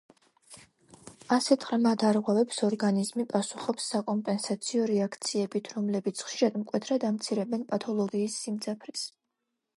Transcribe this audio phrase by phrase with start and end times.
[1.35, 9.07] ასეთ ღრმა დარღვევებს ორგანიზმი პასუხობს საკომპენსაციო რეაქციებით, რომლებიც, ხშირად მკვეთრად ამცირებენ პათოლოგიის სიმძაფრეს.